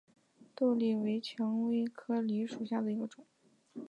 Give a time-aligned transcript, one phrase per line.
[0.55, 3.23] 豆梨为蔷薇科梨属下的一个种。